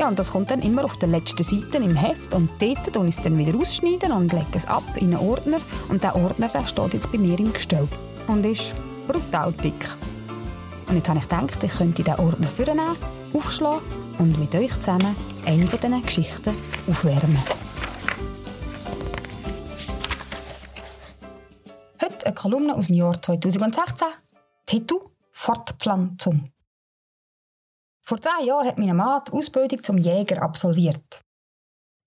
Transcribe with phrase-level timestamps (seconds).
[0.00, 3.06] Ja, und das kommt dann immer auf der letzten Seite im Heft und dort und
[3.06, 5.58] ich es dann wieder ausschneiden und lege es ab in einen Ordner
[5.90, 7.86] und der Ordner der steht jetzt bei mir im Gestell
[8.26, 8.72] und ist
[9.06, 9.94] brutal dick.
[10.88, 12.96] Und jetzt habe ich gedacht, ich könnte diesen Ordner vornehmen,
[13.34, 13.82] aufschlagen
[14.18, 16.56] und mit euch zusammen eine von diesen Geschichten
[16.88, 17.42] aufwärmen.
[22.02, 24.08] Heute eine Kolumne aus dem Jahr 2016.
[24.64, 24.94] Titel
[25.30, 26.50] Fortpflanzung.
[28.10, 31.20] Vor zehn Jahren hat mein Mann die Ausbildung zum Jäger absolviert.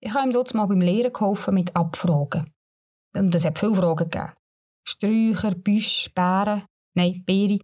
[0.02, 2.52] Ich habe ihm dort mal beim Lehren geholfen mit Abfragen.
[3.16, 4.34] Und es hat viele Fragen gegeben.
[4.86, 7.58] Sträucher, Büsche, Bären, nein, Beere,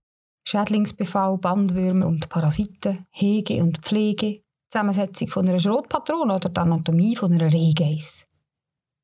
[0.49, 4.41] Schädlingsbefall, Bandwürmer und Parasiten, Hege und Pflege,
[4.73, 8.27] Zusammensetzung von einer Schrotpatrone oder die Anatomie von einer Rehgeiss.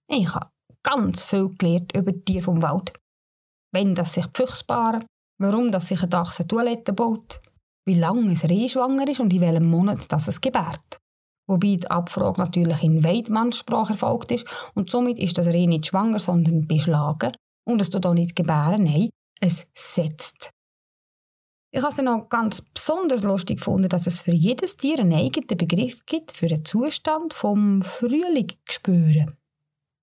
[0.09, 0.49] Ich habe
[0.83, 2.95] ganz viel gelernt über die Tiere vom Wald.
[3.71, 5.05] Wenn das sich Füchse paaren,
[5.39, 7.43] warum das sich ein eine Toilette baut,
[7.87, 10.99] wie lange ein Reh schwanger ist und in welchem Monat das es gebärt.
[11.49, 16.19] Wobei die Abfrage natürlich in Weidmannssprache erfolgt ist und somit ist das Reh nicht schwanger,
[16.19, 17.33] sondern beschlagen
[17.65, 20.51] und es tut auch nicht gebären, nein, es setzt.
[21.73, 25.59] Ich habe es noch ganz besonders lustig gefunden, dass es für jedes Tier einen eigenen
[25.59, 29.37] Begriff gibt für den Zustand vom Frühling spüren.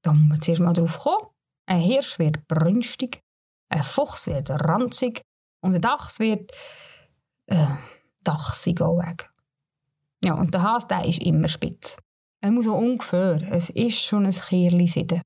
[0.04, 1.28] Da muss man zuerst mal drauf kommen.
[1.66, 3.22] Ein Hirsch wird brünstig,
[3.70, 5.22] ein Fuchs wird ranzig
[5.64, 6.52] und ein Dachs wird
[7.48, 7.68] äh,
[8.24, 9.30] dachsig auch weg.
[10.24, 11.98] Ja, und der Hase, der ist immer spitz.
[12.42, 15.22] Er muss so ungefähr, es ist schon ein Kierli Sieden.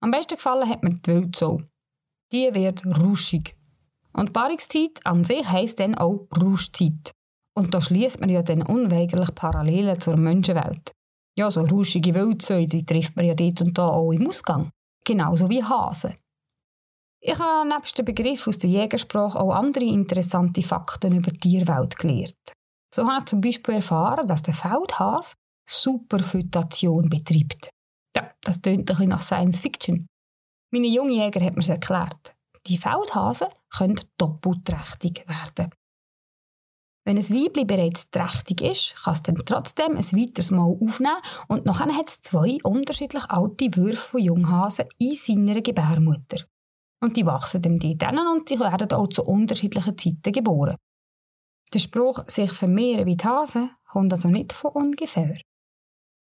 [0.00, 1.62] Am besten gefallen hat mir die Wildsau.
[2.32, 3.56] Die wird ruschig.
[4.12, 7.12] Und Paarungszeit an sich heisst dann auch Rauschzeit.
[7.54, 10.92] Und da schließt man ja dann unweigerlich Parallelen zur Menschenwelt.
[11.38, 14.70] Ja, so rauschige Wildsau, die trifft man ja dort und da auch im Ausgang.
[15.04, 16.14] Genauso wie Hasen.
[17.28, 21.98] Ich habe nebst dem Begriff aus der Jägersprache auch andere interessante Fakten über die Tierwelt
[21.98, 22.52] gelernt.
[22.94, 25.34] So habe ich zum Beispiel erfahren, dass der Feldhase
[25.68, 27.70] Superphytation betreibt.
[28.14, 30.06] Ja, das klingt ein bisschen nach Science Fiction.
[30.72, 32.36] Meine junge Jäger hat mir es erklärt.
[32.68, 35.72] Die Feldhasen können doppelträchtig werden.
[37.04, 41.66] Wenn ein Weibli bereits trächtig ist, kann es dann trotzdem ein weiteres Mal aufnehmen und
[41.66, 46.46] nachher hat es zwei unterschiedlich alte Würfe von Junghasen in seiner Gebärmutter.
[47.06, 48.02] Und die wachsen dann dort
[48.34, 50.74] und die werden auch zu unterschiedlichen Zeiten geboren.
[51.72, 55.38] Der Spruch, sich vermehren wie die Hasen, kommt also nicht von ungefähr.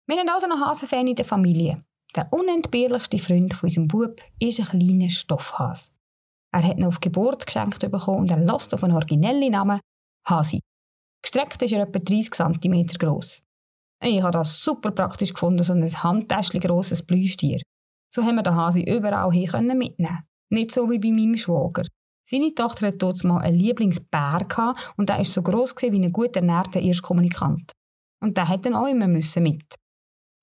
[0.07, 1.83] Wir haben also noch Hasenfan in der Familie.
[2.15, 5.91] Der unentbehrlichste Freund von unserem Bub ist ein kleiner Stoffhas.
[6.53, 9.79] Er hat ihn auf Geburt geschenkt bekommen und er lässt auf einen originellen Namen
[10.27, 10.59] Hasi.
[11.23, 13.41] Gestreckt ist er etwa 30 cm groß.
[14.03, 17.63] Ich habe das super praktisch gefunden, so ein Handtäschchen grosses Blühstier.
[18.13, 21.83] So haben wir den Hasi überall hier mitnehmen nicht so wie bei meinem Schwager.
[22.29, 24.45] Seine Tochter hatte dort mal einen Lieblingsbär
[24.97, 27.71] und der war so gross wie ein gut ernährter Erstkommunikant.
[28.19, 29.75] Und der hat dann auch immer müssen mit.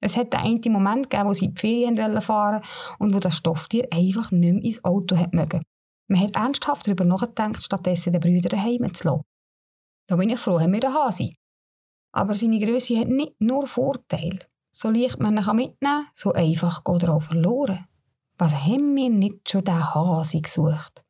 [0.00, 2.62] Es hat einen Moment gegeben, wo sie in die Ferien fahren
[2.98, 5.62] und wo das Stofftier einfach nicht mehr ins Auto hat mögen.
[6.08, 9.22] Man hat ernsthaft darüber nachgedacht, stattdessen den Brüder daheim zu lassen.
[10.06, 11.34] Da bin ich froh, haben wir den Hasi.
[12.12, 14.40] Aber seine Größe hat nicht nur Vorteile.
[14.70, 17.86] So leicht man ihn mitnehmen kann, so einfach geht er auch verloren.
[18.36, 21.04] Was haben wir nicht schon den Hase gesucht?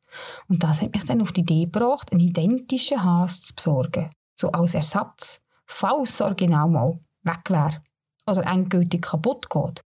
[0.47, 4.09] Und das hat mich dann auf die Idee gebracht, einen identischen Hase zu besorgen.
[4.35, 7.81] So als Ersatz, falls das Original mal weg wäre
[8.29, 9.81] oder endgültig kaputt geht.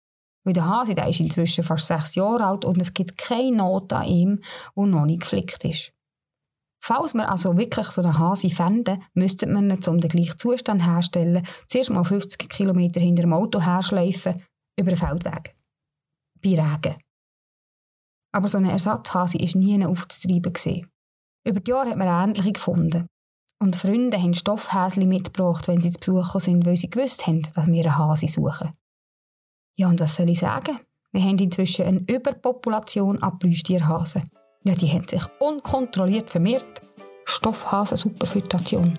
[0.45, 3.93] Weil der Hase der ist inzwischen fast sechs Jahre alt und es gibt keine Not
[3.93, 4.43] an ihm,
[4.77, 5.93] der noch nicht geflickt ist.
[6.81, 10.84] Falls wir also wirklich so einen Hase fänden, müsste man ihn, um den gleichen Zustand
[10.84, 14.43] herzustellen, zuerst mal 50 km hinter dem Auto herschleifen,
[14.78, 15.57] über den Feldweg.
[16.42, 16.97] Bei Regen.
[18.34, 20.53] Aber so ein Ersatzhase war nie aufzutreiben.
[21.47, 23.07] Über die Jahre hat man ähnliche gefunden.
[23.63, 27.69] Und Freunde haben Stoffhäschen mitgebracht, wenn sie zu Besuch sind, weil sie gewusst haben, dass
[27.69, 28.72] wir einen Hase suchen.
[29.78, 30.81] Ja, und was soll ich sagen?
[31.13, 34.28] Wir haben inzwischen eine Überpopulation an Plüschtierhasen.
[34.65, 36.83] Ja, die haben sich unkontrolliert vermehrt.
[37.27, 38.98] Stoffhasen-Superphytation.